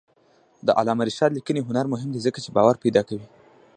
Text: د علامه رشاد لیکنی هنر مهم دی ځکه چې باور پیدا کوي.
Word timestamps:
د 0.65 0.69
علامه 0.79 1.03
رشاد 1.09 1.31
لیکنی 1.37 1.61
هنر 1.67 1.85
مهم 1.93 2.09
دی 2.11 2.19
ځکه 2.27 2.39
چې 2.43 2.49
باور 2.55 2.75
پیدا 2.83 3.01
کوي. 3.09 3.27